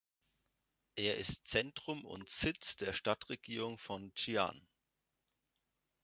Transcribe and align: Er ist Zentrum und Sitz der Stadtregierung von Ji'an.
Er 0.95 1.19
ist 1.19 1.47
Zentrum 1.47 2.05
und 2.05 2.27
Sitz 2.27 2.75
der 2.75 2.91
Stadtregierung 2.91 3.77
von 3.77 4.11
Ji'an. 4.15 4.59